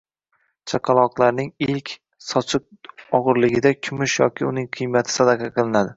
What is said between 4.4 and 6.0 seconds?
uning qiymati sadaqa qilinadi.